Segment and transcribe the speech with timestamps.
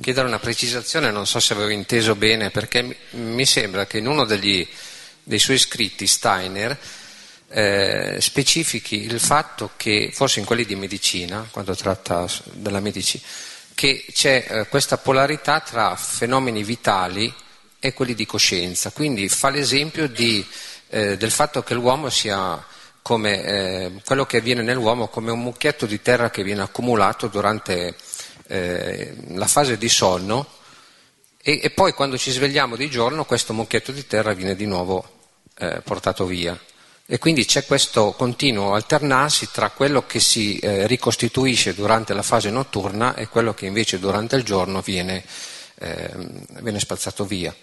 [0.00, 4.24] chiedere una precisazione, non so se avevo inteso bene, perché mi sembra che in uno
[4.24, 4.66] degli,
[5.22, 6.78] dei suoi scritti Steiner
[7.48, 13.24] eh, specifichi il fatto che, forse in quelli di medicina, quando tratta della medicina,
[13.74, 17.32] che c'è eh, questa polarità tra fenomeni vitali
[17.78, 18.90] e quelli di coscienza.
[18.90, 20.44] Quindi fa l'esempio di,
[20.88, 22.64] eh, del fatto che l'uomo sia
[23.02, 27.94] come eh, quello che avviene nell'uomo come un mucchietto di terra che viene accumulato durante
[28.48, 30.46] eh, la fase di sonno
[31.42, 35.08] e, e, poi quando ci svegliamo di giorno questo mucchietto di terra viene di nuovo
[35.58, 36.58] eh, portato via.
[37.08, 42.50] E quindi c'è questo continuo alternarsi tra quello che si eh, ricostituisce durante la fase
[42.50, 45.24] notturna e quello che invece durante il giorno viene,
[45.76, 47.54] ehm, viene spazzato via.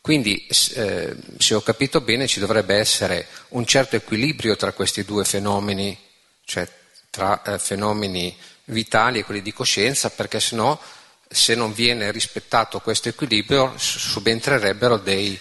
[0.00, 0.44] Quindi,
[0.74, 5.96] eh, se ho capito bene, ci dovrebbe essere un certo equilibrio tra questi due fenomeni,
[6.44, 6.68] cioè
[7.10, 8.36] tra eh, fenomeni
[8.66, 10.80] vitali e quelli di coscienza, perché sennò,
[11.28, 15.38] se non viene rispettato questo equilibrio, subentrerebbero dei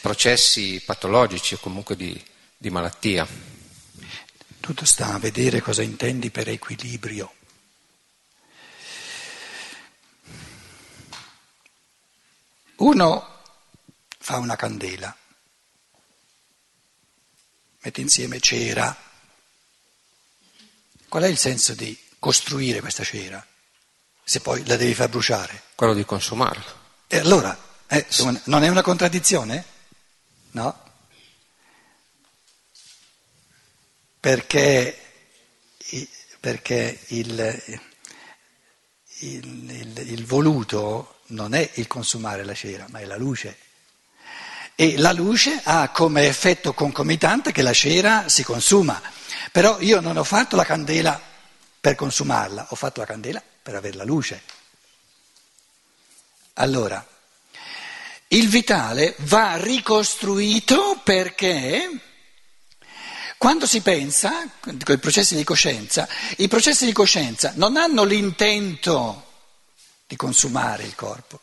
[0.00, 2.22] processi patologici o comunque di,
[2.56, 3.26] di malattia.
[4.60, 7.32] Tutto sta a vedere cosa intendi per equilibrio.
[12.76, 13.42] Uno
[14.18, 15.14] fa una candela,
[17.80, 18.96] mette insieme cera.
[21.08, 23.46] Qual è il senso di costruire questa cera?
[24.24, 25.64] Se poi la devi far bruciare.
[25.74, 26.64] Quello di consumarla.
[27.06, 27.54] E allora,
[27.86, 28.06] eh,
[28.44, 29.62] non è una contraddizione?
[30.52, 30.82] No?
[34.18, 34.98] Perché,
[36.40, 37.62] perché il,
[39.18, 43.58] il, il, il voluto non è il consumare la cera, ma è la luce.
[44.74, 48.98] E la luce ha come effetto concomitante che la cera si consuma.
[49.52, 51.32] Però io non ho fatto la candela
[51.84, 54.40] per consumarla, ho fatto la candela per avere la luce.
[56.54, 57.06] Allora,
[58.28, 61.90] il vitale va ricostruito perché
[63.36, 66.08] quando si pensa, con i processi di coscienza,
[66.38, 69.32] i processi di coscienza non hanno l'intento
[70.06, 71.38] di consumare il corpo,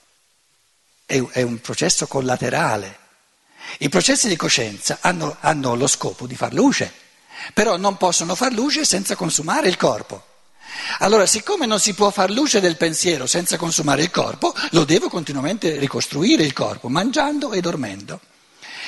[1.06, 2.98] è un processo collaterale.
[3.78, 6.92] I processi di coscienza hanno, hanno lo scopo di far luce,
[7.54, 10.30] però non possono far luce senza consumare il corpo.
[11.00, 15.10] Allora, siccome non si può far luce del pensiero senza consumare il corpo, lo devo
[15.10, 18.20] continuamente ricostruire il corpo, mangiando e dormendo.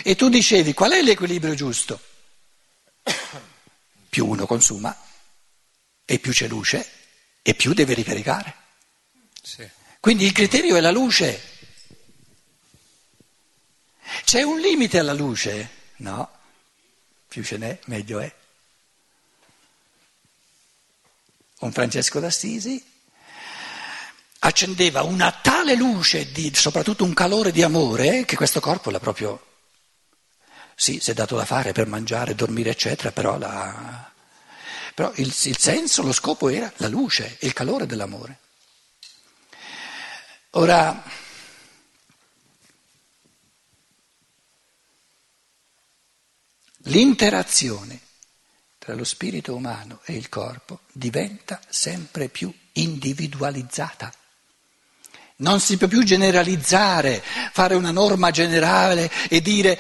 [0.04, 2.00] E tu dicevi, qual è l'equilibrio giusto?
[4.10, 4.96] più uno consuma
[6.06, 6.88] e più c'è luce
[7.42, 8.56] e più deve ricaricare.
[9.42, 9.68] Sì.
[10.00, 11.52] Quindi il criterio è la luce.
[14.24, 15.70] C'è un limite alla luce?
[15.98, 16.30] No,
[17.28, 18.34] più ce n'è, meglio è.
[21.64, 22.84] Un Francesco d'Assisi
[24.40, 29.52] accendeva una tale luce, di, soprattutto un calore di amore, che questo corpo l'ha proprio...
[30.76, 34.12] Sì, si è dato da fare per mangiare, dormire, eccetera, però, la,
[34.94, 38.40] però il, il senso, lo scopo era la luce, il calore dell'amore.
[40.52, 41.04] Ora,
[46.88, 47.98] L'interazione
[48.84, 54.12] tra lo spirito umano e il corpo diventa sempre più individualizzata.
[55.38, 57.24] Non si può più generalizzare,
[57.54, 59.80] fare una norma generale e dire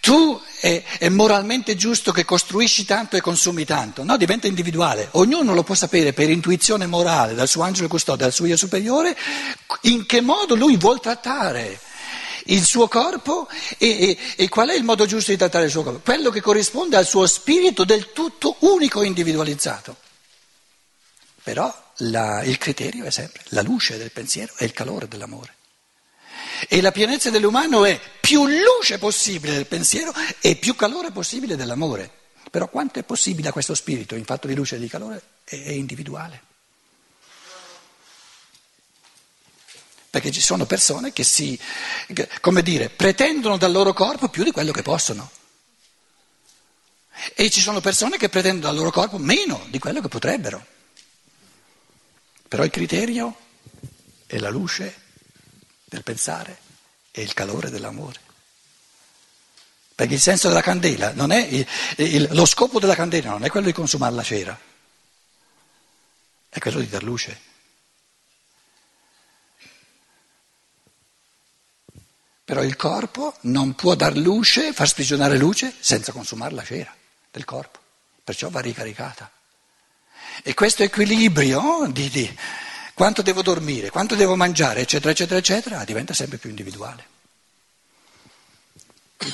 [0.00, 4.04] tu è, è, moralmente giusto che costruisci tanto e consumi tanto.
[4.04, 5.08] No, diventa individuale.
[5.12, 9.14] Ognuno lo può sapere per intuizione morale dal suo angelo custode, dal suo io superiore,
[9.82, 11.78] in che modo lui vuol trattare
[12.50, 15.82] il suo corpo e, e, e, qual è il modo giusto di trattare il suo
[15.82, 16.00] corpo?
[16.00, 19.96] Quello che corrisponde al suo spirito del tutto unico e individualizzato.
[21.42, 25.54] Però la, il criterio è sempre la luce del pensiero e il calore dell'amore.
[26.68, 32.10] E la pienezza dell'umano è più luce possibile del pensiero e più calore possibile dell'amore.
[32.50, 35.62] Però quanto è possibile a questo spirito in fatto di luce e di calore è,
[35.62, 36.48] è individuale.
[40.10, 41.58] Perché ci sono persone che si,
[42.40, 45.30] come dire, pretendono dal loro corpo più di quello che possono.
[47.34, 50.66] E ci sono persone che pretendono dal loro corpo meno di quello che potrebbero.
[52.48, 53.36] Però il criterio
[54.26, 55.00] è la luce
[55.84, 56.58] del pensare
[57.12, 58.18] e il calore dell'amore.
[59.94, 61.66] Perché il senso della candela non è il,
[61.96, 64.58] il, lo scopo della candela non è quello di consumare la cera,
[66.48, 67.48] è quello di dar luce.
[72.50, 76.92] Però il corpo non può dar luce, far sprigionare luce senza consumare la cera
[77.30, 77.78] del corpo,
[78.24, 79.30] perciò va ricaricata.
[80.42, 82.38] E questo equilibrio di, di
[82.92, 87.06] quanto devo dormire, quanto devo mangiare, eccetera, eccetera, eccetera, diventa sempre più individuale.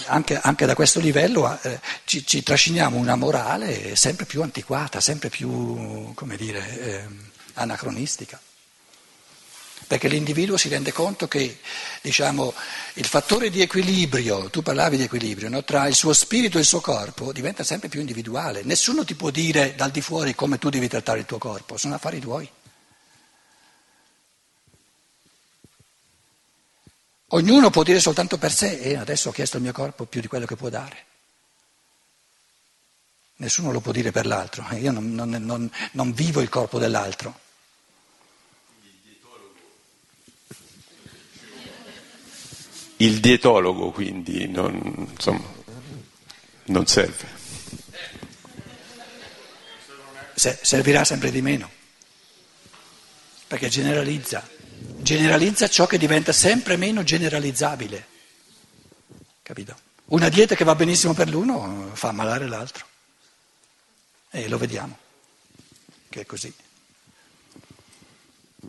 [0.09, 5.31] Anche, anche da questo livello eh, ci, ci, trasciniamo una morale sempre più antiquata, sempre
[5.31, 7.07] più, come dire, eh,
[7.55, 8.39] anacronistica
[9.87, 11.61] perché l'individuo si rende conto che
[12.01, 12.53] diciamo,
[12.95, 15.63] il fattore di equilibrio, tu parlavi di equilibrio, no?
[15.63, 18.63] tra il suo spirito e il suo corpo diventa sempre più individuale.
[18.65, 21.95] Nessuno ti può dire dal di fuori come tu devi trattare il tuo corpo, sono
[21.95, 22.51] affari tuoi.
[27.31, 30.21] Ognuno può dire soltanto per sé, e eh, adesso ho chiesto al mio corpo più
[30.21, 31.05] di quello che può dare.
[33.39, 37.45] Nessuno lo può dire per l'altro, io non, non, non, non vivo il corpo dell'altro.
[42.99, 45.45] Il dietologo quindi non, insomma,
[46.65, 47.35] non serve.
[50.35, 51.71] servirà sempre di meno,
[53.47, 54.49] perché generalizza,
[54.99, 58.07] generalizza ciò che diventa sempre meno generalizzabile.
[59.43, 59.77] Capito?
[60.07, 62.87] Una dieta che va benissimo per l'uno fa malare l'altro.
[64.31, 64.99] E lo vediamo,
[66.09, 66.53] che è così.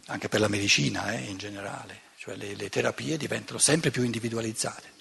[0.07, 4.95] Anche per la medicina eh, in generale cioè le, le terapie diventano sempre più individualizzate.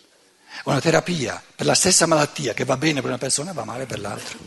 [0.65, 4.01] Una terapia per la stessa malattia che va bene per una persona va male per
[4.01, 4.39] l'altra.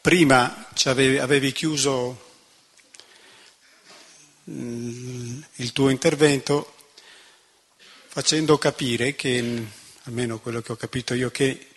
[0.00, 2.26] Prima avevi, avevi chiuso
[4.50, 6.74] Mm, il tuo intervento
[8.06, 9.66] facendo capire che,
[10.04, 11.68] almeno quello che ho capito io, che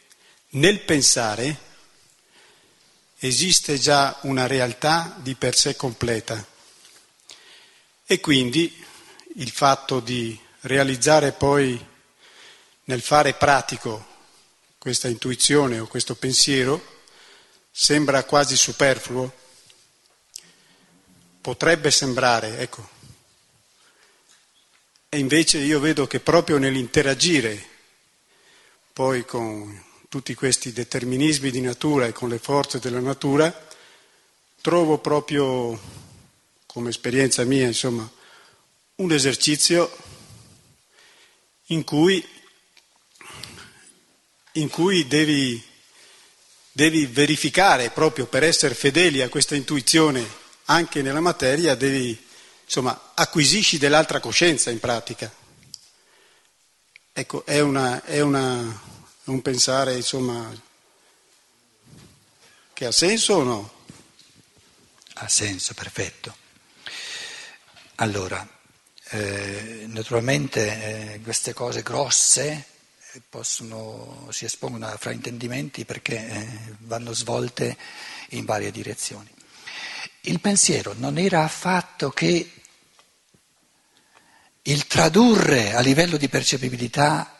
[0.51, 1.69] nel pensare
[3.19, 6.47] esiste già una realtà di per sé completa.
[8.06, 8.74] E quindi
[9.36, 11.77] il fatto di realizzare poi
[12.86, 14.07] nel fare pratico
[14.77, 17.00] questa intuizione o questo pensiero
[17.71, 19.31] sembra quasi superfluo
[21.41, 22.89] potrebbe sembrare, ecco.
[25.09, 27.69] E invece io vedo che proprio nell'interagire
[28.94, 33.68] poi con tutti questi determinismi di natura e con le forze della natura,
[34.62, 35.79] trovo proprio,
[36.65, 38.09] come esperienza mia, insomma,
[38.95, 39.89] un esercizio
[41.68, 42.23] in cui,
[44.53, 45.63] in cui devi,
[46.71, 52.18] devi verificare proprio per essere fedeli a questa intuizione anche nella materia devi,
[52.63, 55.31] insomma, acquisisci dell'altra coscienza in pratica.
[57.12, 58.81] Ecco, è, una, è una,
[59.25, 60.50] un pensare, insomma,
[62.73, 63.73] che ha senso o no?
[65.15, 66.35] Ha senso, perfetto.
[67.95, 68.47] Allora,
[69.09, 72.65] eh, naturalmente eh, queste cose grosse
[73.27, 77.77] possono, si espongono a fraintendimenti perché eh, vanno svolte
[78.29, 79.29] in varie direzioni.
[80.21, 82.51] Il pensiero non era affatto che
[84.63, 87.35] il tradurre a livello di percepibilità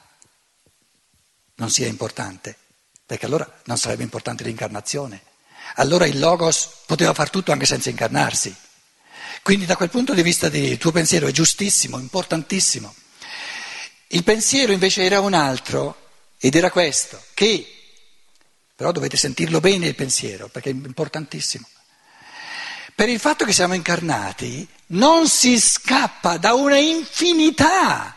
[1.56, 2.58] non sia importante,
[3.06, 5.22] perché allora non sarebbe importante l'incarnazione.
[5.76, 8.54] Allora il Logos poteva far tutto anche senza incarnarsi.
[9.44, 12.94] Quindi da quel punto di vista il tuo pensiero è giustissimo, importantissimo.
[14.14, 17.66] Il pensiero invece era un altro ed era questo, che,
[18.76, 21.68] però dovete sentirlo bene il pensiero, perché è importantissimo
[23.02, 28.16] per il fatto che siamo incarnati, non si scappa da una infinità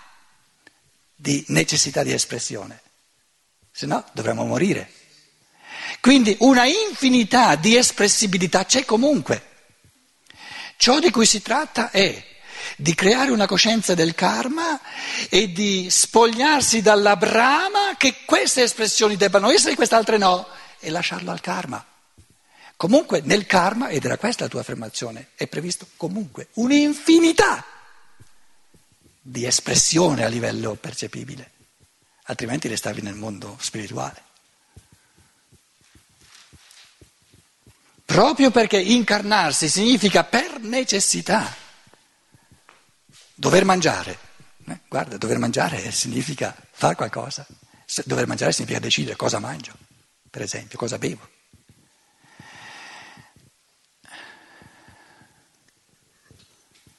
[1.15, 2.83] di necessità di espressione,
[3.71, 4.91] se no dovremmo morire.
[6.01, 9.53] Quindi una infinità di espressibilità c'è comunque.
[10.77, 12.23] Ciò di cui si tratta è
[12.77, 14.81] di creare una coscienza del karma
[15.29, 20.47] e di spogliarsi dalla brama che queste espressioni debbano essere e altre no,
[20.79, 21.85] e lasciarlo al karma.
[22.77, 27.65] Comunque nel karma, ed era questa la tua affermazione, è previsto comunque un'infinità
[29.21, 31.51] di espressione a livello percepibile,
[32.25, 34.23] altrimenti restavi nel mondo spirituale.
[38.05, 41.63] Proprio perché incarnarsi significa per necessità
[43.35, 44.19] dover mangiare.
[44.67, 44.81] Eh?
[44.89, 47.47] Guarda, dover mangiare significa fare qualcosa.
[48.05, 49.77] Dover mangiare significa decidere cosa mangio,
[50.31, 51.29] per esempio, cosa bevo.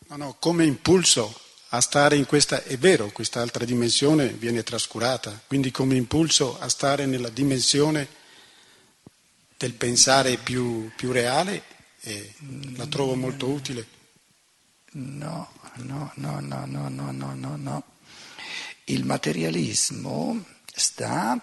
[0.07, 5.71] No, no, come impulso a stare in questa, è vero, quest'altra dimensione viene trascurata, quindi
[5.71, 8.07] come impulso a stare nella dimensione
[9.57, 11.63] del pensare più, più reale
[12.01, 12.33] e
[12.75, 13.85] la trovo molto utile.
[14.97, 17.83] No, no, no, no, no, no, no, no, no.
[18.85, 20.41] Il materialismo
[20.73, 21.37] sta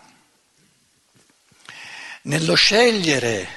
[2.23, 3.49] nello scegliere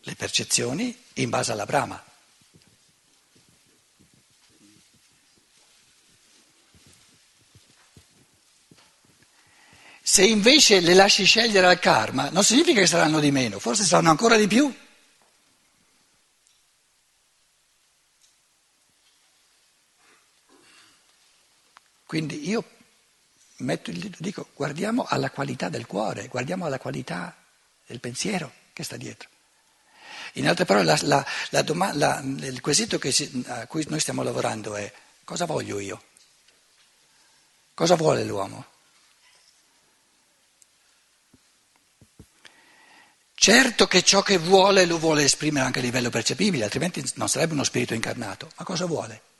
[0.00, 2.02] le percezioni in base alla brama.
[10.02, 14.10] Se invece le lasci scegliere al karma, non significa che saranno di meno, forse saranno
[14.10, 14.82] ancora di più.
[22.14, 22.62] Quindi io
[23.56, 27.34] metto il dito, dico guardiamo alla qualità del cuore, guardiamo alla qualità
[27.84, 29.28] del pensiero che sta dietro.
[30.34, 34.76] In altre parole, la, la, la domanda, il quesito si, a cui noi stiamo lavorando
[34.76, 34.92] è
[35.24, 36.02] cosa voglio io?
[37.74, 38.64] Cosa vuole l'uomo?
[43.34, 47.54] Certo che ciò che vuole lo vuole esprimere anche a livello percepibile, altrimenti non sarebbe
[47.54, 48.52] uno spirito incarnato.
[48.56, 49.32] Ma cosa vuole?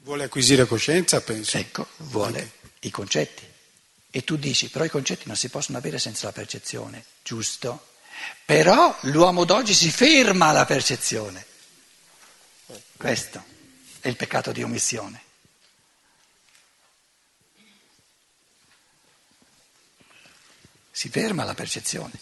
[0.00, 1.58] Vuole acquisire coscienza, penso.
[1.58, 2.70] Ecco, vuole anche.
[2.80, 3.46] i concetti.
[4.10, 7.88] E tu dici, però i concetti non si possono avere senza la percezione, giusto?
[8.44, 11.44] Però l'uomo d'oggi si ferma alla percezione.
[12.96, 13.44] Questo
[14.00, 15.22] è il peccato di omissione.
[20.90, 22.12] Si ferma alla percezione.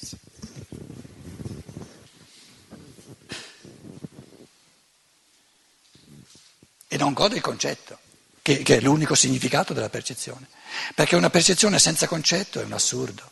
[6.96, 7.98] E non gode il concetto,
[8.40, 10.48] che, che è l'unico significato della percezione.
[10.94, 13.30] Perché una percezione senza concetto è un assurdo,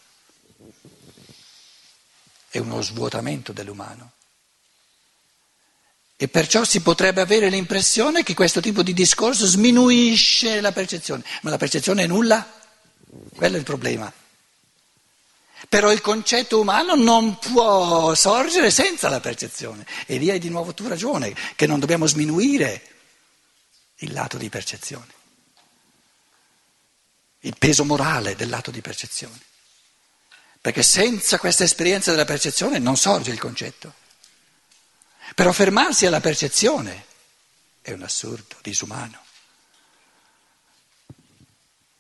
[2.51, 4.13] è uno svuotamento dell'umano.
[6.15, 11.49] E perciò si potrebbe avere l'impressione che questo tipo di discorso sminuisce la percezione, ma
[11.49, 12.47] la percezione è nulla,
[13.35, 14.13] quello è il problema.
[15.71, 19.87] Però il concetto umano non può sorgere senza la percezione.
[20.05, 22.93] E lì hai di nuovo tu ragione, che non dobbiamo sminuire
[24.05, 25.13] il lato di percezione,
[27.41, 29.41] il peso morale del lato di percezione.
[30.61, 33.93] Perché senza questa esperienza della percezione non sorge il concetto.
[35.35, 37.05] Però fermarsi alla percezione
[37.83, 39.23] è un assurdo disumano.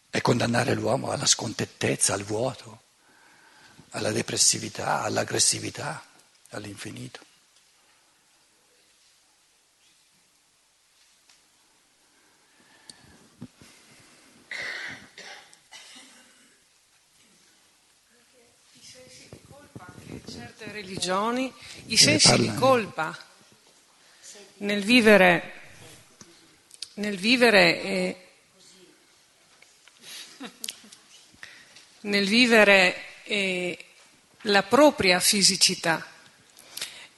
[0.08, 2.82] È condannare l'uomo alla scontentezza, al vuoto,
[3.90, 6.06] alla depressività, all'aggressività,
[6.50, 7.20] all'infinito.
[20.64, 21.52] Certe religioni
[21.86, 23.16] i sensi di colpa.
[24.58, 25.52] Nel vivere,
[26.94, 28.16] nel vivere, eh,
[32.00, 33.84] nel vivere eh,
[34.42, 36.06] la propria fisicità.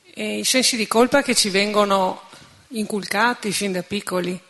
[0.03, 2.23] E I sensi di colpa che ci vengono
[2.69, 4.41] inculcati fin da piccoli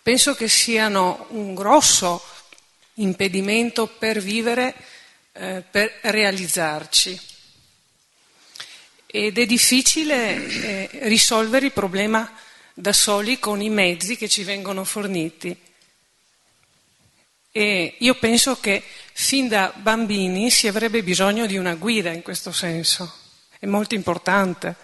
[0.00, 2.24] penso che siano un grosso
[2.94, 4.74] impedimento per vivere,
[5.32, 7.34] eh, per realizzarci
[9.16, 12.30] ed è difficile eh, risolvere il problema
[12.74, 15.58] da soli con i mezzi che ci vengono forniti.
[17.50, 18.82] E io penso che
[19.14, 23.10] fin da bambini si avrebbe bisogno di una guida in questo senso,
[23.58, 24.76] è molto importante.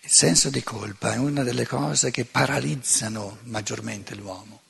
[0.00, 4.62] Il senso di colpa è una delle cose che paralizzano maggiormente l'uomo,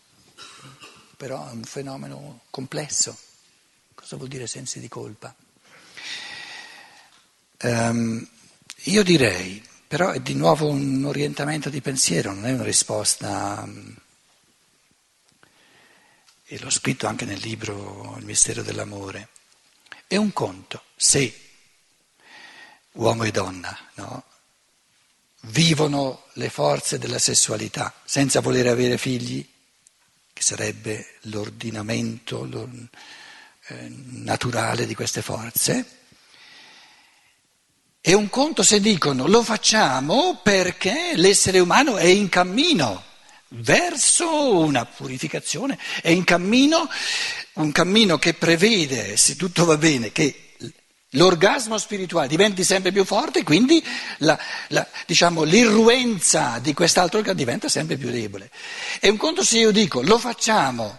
[1.17, 3.17] però è un fenomeno complesso.
[4.13, 5.35] Cosa vuol dire sensi di colpa?
[7.63, 8.29] Um,
[8.83, 13.97] io direi, però è di nuovo un orientamento di pensiero, non è una risposta, um,
[16.45, 19.31] e l'ho scritto anche nel libro Il mistero dell'amore,
[20.07, 21.35] è un conto se
[22.93, 24.25] uomo e donna no,
[25.45, 29.43] vivono le forze della sessualità senza voler avere figli,
[30.35, 33.21] che sarebbe l'ordinamento, l'ordinamento
[33.89, 36.01] naturale di queste forze.
[38.01, 43.11] E un conto se dicono lo facciamo perché l'essere umano è in cammino
[43.51, 46.89] verso una purificazione, è in cammino,
[47.55, 50.55] un cammino che prevede, se tutto va bene, che
[51.11, 53.85] l'orgasmo spirituale diventi sempre più forte e quindi
[54.19, 54.39] la,
[54.69, 58.51] la, diciamo, l'irruenza di quest'altro orgasmo diventa sempre più debole.
[59.01, 60.99] E un conto se io dico lo facciamo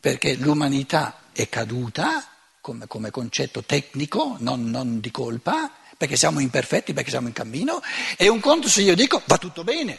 [0.00, 2.26] perché l'umanità è caduta
[2.60, 7.82] come, come concetto tecnico, non, non di colpa, perché siamo imperfetti, perché siamo in cammino,
[8.16, 9.98] e un conto se io dico va tutto bene.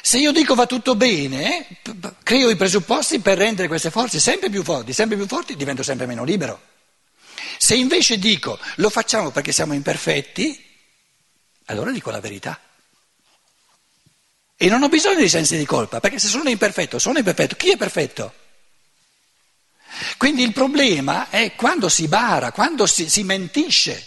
[0.00, 1.66] Se io dico va tutto bene,
[2.22, 6.06] creo i presupposti per rendere queste forze sempre più forti, sempre più forti, divento sempre
[6.06, 6.60] meno libero.
[7.58, 10.64] Se invece dico lo facciamo perché siamo imperfetti,
[11.66, 12.58] allora dico la verità.
[14.60, 17.70] E non ho bisogno di sensi di colpa, perché se sono imperfetto, sono imperfetto, chi
[17.70, 18.34] è perfetto?
[20.16, 24.04] Quindi il problema è quando si bara, quando si, si mentisce.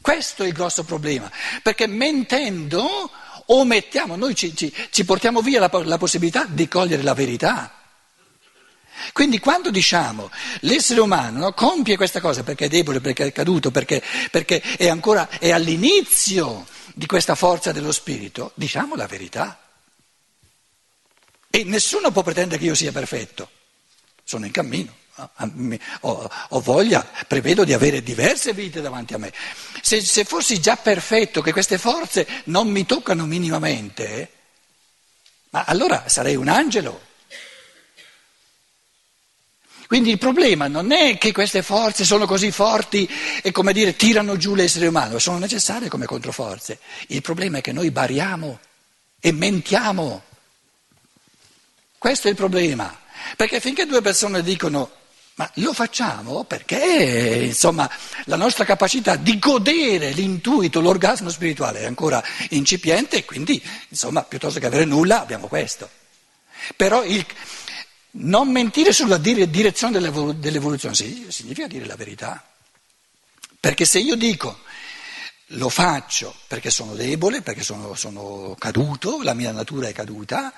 [0.00, 1.30] Questo è il grosso problema,
[1.62, 3.10] perché mentendo
[3.44, 7.74] omettiamo, noi ci, ci, ci portiamo via la, la possibilità di cogliere la verità.
[9.12, 10.30] Quindi quando diciamo
[10.60, 14.88] l'essere umano no, compie questa cosa perché è debole, perché è caduto, perché, perché è
[14.88, 19.58] ancora è all'inizio di questa forza dello spirito, diciamo la verità.
[21.50, 23.50] E nessuno può pretendere che io sia perfetto,
[24.22, 24.98] sono in cammino.
[26.00, 29.32] Ho, ho, voglia, prevedo di avere diverse vite davanti a me.
[29.82, 34.30] Se, se, fossi già perfetto, che queste forze non mi toccano minimamente,
[35.50, 37.08] ma allora sarei un angelo.
[39.90, 43.10] Quindi il problema non è che queste forze sono così forti
[43.42, 46.78] e come dire tirano giù l'essere umano, sono necessarie come controforze.
[47.08, 48.60] Il problema è che noi bariamo
[49.18, 50.22] e mentiamo.
[52.00, 52.98] Questo è il problema.
[53.36, 54.90] Perché finché due persone dicono
[55.34, 57.88] ma lo facciamo perché insomma,
[58.24, 64.58] la nostra capacità di godere l'intuito, l'orgasmo spirituale è ancora incipiente e quindi insomma, piuttosto
[64.58, 65.90] che avere nulla abbiamo questo.
[66.74, 67.22] Però il,
[68.12, 72.42] non mentire sulla direzione dell'evoluzione significa dire la verità.
[73.60, 74.60] Perché se io dico
[75.48, 80.50] lo faccio perché sono debole, perché sono, sono caduto, la mia natura è caduta,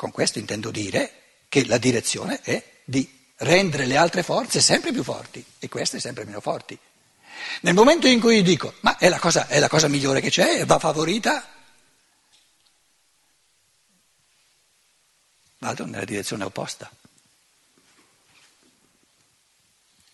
[0.00, 5.02] con questo intendo dire che la direzione è di rendere le altre forze sempre più
[5.02, 6.78] forti e queste sempre meno forti.
[7.60, 10.64] Nel momento in cui dico, ma è la cosa, è la cosa migliore che c'è,
[10.64, 11.46] va favorita,
[15.58, 16.90] vado nella direzione opposta.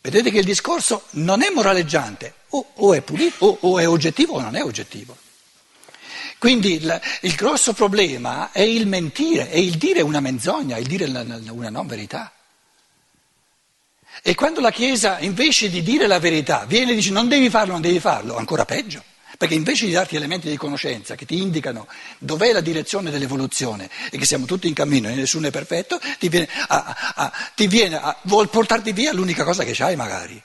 [0.00, 4.34] Vedete che il discorso non è moraleggiante, o, o è pulito, o, o, è oggettivo
[4.34, 5.16] o non è oggettivo.
[6.38, 11.06] Quindi il, il, grosso problema è il mentire, è il dire una menzogna, il dire
[11.06, 12.32] una non verità.
[14.22, 17.72] E quando la Chiesa invece di dire la verità viene e dice non devi farlo,
[17.72, 19.02] non devi farlo, ancora peggio.
[19.38, 21.86] Perché invece di darti elementi di conoscenza che ti indicano
[22.18, 26.28] dov'è la direzione dell'evoluzione e che siamo tutti in cammino e nessuno è perfetto, ti
[26.28, 30.42] viene, a, a, ti viene a, vuol portarti via l'unica cosa che c'hai magari.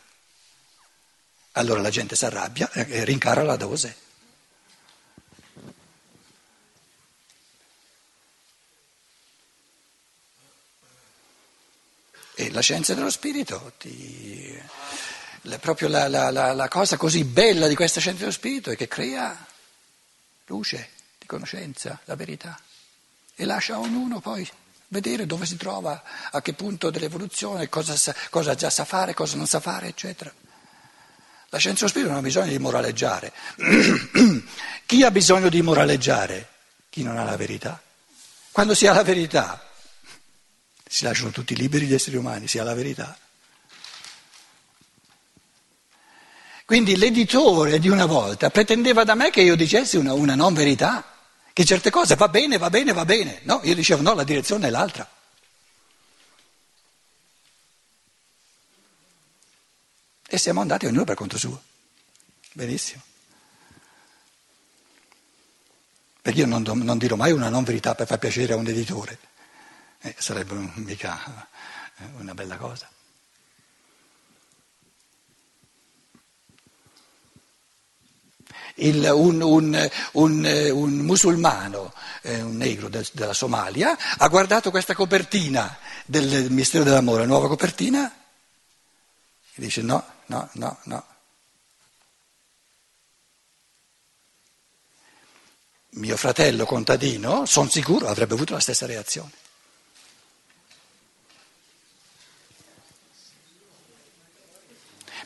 [1.54, 3.96] Allora la gente si arrabbia e rincara la dose.
[12.42, 14.60] E la scienza dello spirito, ti,
[15.42, 18.88] la, proprio la, la, la, cosa così bella di questa scienza dello spirito è che
[18.88, 19.46] crea
[20.46, 22.60] luce di conoscenza, la verità,
[23.36, 24.50] e lascia a ognuno poi
[24.88, 26.02] vedere dove si trova,
[26.32, 30.34] a che punto dell'evoluzione, cosa, sa, cosa già sa fare, cosa non sa fare, eccetera.
[31.50, 33.34] La scienza dello spirito non ha bisogno di moraleggiare.
[34.88, 36.48] Chi ha bisogno di moraleggiare?
[36.90, 37.80] Chi non ha la verità.
[38.52, 39.64] Quando si ha la verità,
[40.94, 43.18] si lasciano tutti liberi gli esseri umani, sia la verità.
[46.66, 51.16] Quindi l'editore di una volta pretendeva da me che io dicessi una, una non verità,
[51.54, 53.40] che certe cose va bene, va bene, va bene.
[53.44, 55.10] No, io dicevo no, la direzione è l'altra.
[60.28, 61.62] E siamo andati ognuno per conto suo.
[62.52, 63.02] Benissimo.
[66.22, 69.30] Perché io non, non dirò mai una non verità per far piacere a un editore
[70.02, 71.48] eh, sarebbe mica
[71.98, 72.90] eh, una bella cosa.
[78.76, 84.96] Il, un, un, un, un, musulmano, eh, un negro del, della Somalia, ha guardato questa
[84.96, 88.12] copertina del mistero dell'amore, la nuova copertina,
[89.54, 91.06] e dice no, no, no, no.
[95.94, 99.41] Mio fratello contadino, sono sicuro, avrebbe avuto la stessa reazione.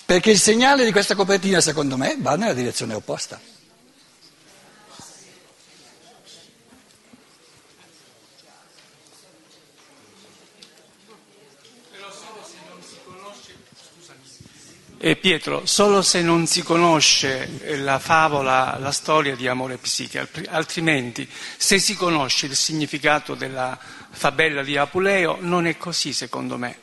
[0.05, 3.39] Perché il segnale di questa copertina, secondo me, va nella direzione opposta.
[14.97, 19.77] E Pietro, solo se non si conosce eh, la favola, la storia di amore e
[19.77, 23.77] psiche, altrimenti se si conosce il significato della
[24.09, 26.79] fabella di Apuleo non è così secondo me.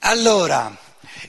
[0.00, 0.76] Allora,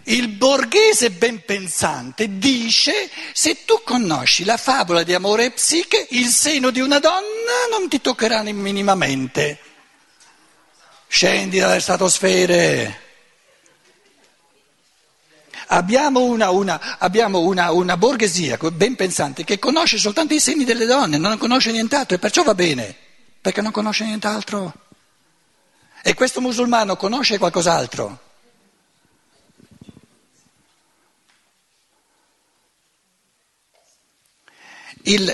[0.04, 6.28] il borghese ben pensante dice se tu conosci la favola di amore e psiche, il
[6.28, 9.60] seno di una donna non ti toccherà minimamente.
[11.08, 13.08] Scendi dalle stratosfere.
[15.72, 20.86] Abbiamo, una, una, abbiamo una, una, borghesia ben pensante che conosce soltanto i seni delle
[20.86, 22.96] donne, non conosce nient'altro e perciò va bene,
[23.40, 24.74] perché non conosce nient'altro.
[26.02, 28.29] E questo musulmano conosce qualcos'altro.
[35.04, 35.34] Il,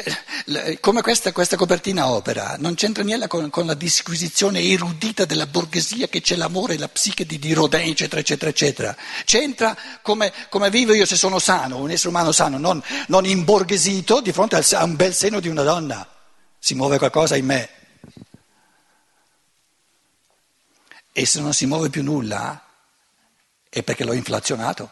[0.80, 6.08] come questa, questa, copertina opera non c'entra niente con, con, la disquisizione erudita della borghesia
[6.08, 8.95] che c'è l'amore e la psiche di, di Rodin, eccetera, eccetera, eccetera.
[9.25, 14.21] C'entra come, come, vivo io se sono sano, un essere umano sano, non, non imborghesito
[14.21, 16.08] di fronte al, a un bel seno di una donna.
[16.60, 17.69] Si muove qualcosa in me.
[21.12, 22.62] E se non si muove più nulla
[23.67, 24.91] è perché l'ho inflazionato.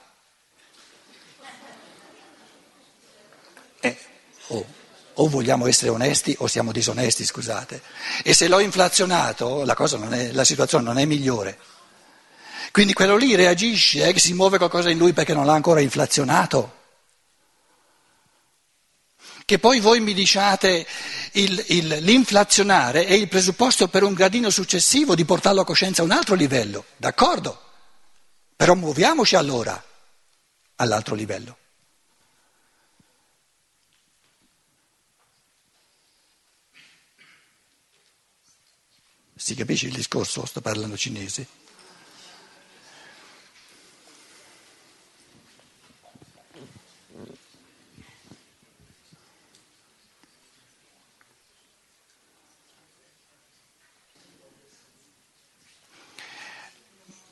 [4.48, 4.66] O,
[5.14, 7.82] o, vogliamo essere onesti o siamo disonesti, scusate.
[8.24, 9.76] E se l'ho inflazionato, la,
[10.12, 11.58] è, la situazione non è migliore.
[12.72, 16.82] Quindi quello lì reagisce, eh, si muove qualcosa in lui perché non l'ha ancora inflazionato.
[19.46, 20.88] Che poi voi mi diciate
[21.34, 26.06] il, il, l'inflazionare è il presupposto per un gradino successivo di portarlo a coscienza a
[26.06, 27.62] un altro livello, d'accordo?
[28.56, 29.82] Però muoviamoci allora
[30.78, 31.58] all'altro livello.
[39.44, 40.46] Si capisce il discorso?
[40.46, 41.46] Sto parlando cinese.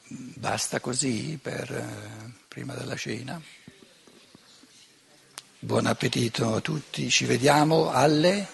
[0.09, 3.41] Basta così per eh, prima della cena.
[5.59, 8.45] Buon appetito a tutti, ci vediamo alle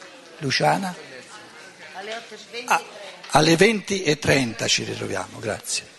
[0.42, 0.96] Luciana?
[1.96, 2.64] Alle 8.20.
[2.68, 2.97] Ah.
[3.32, 5.97] Alle 20.30 ci ritroviamo, grazie.